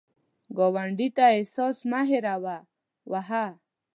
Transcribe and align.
ګاونډي 0.57 1.07
ته 1.15 1.23
احسان 1.35 1.73
مه 1.89 2.01
هېر 2.09 2.25
وهه 3.11 3.45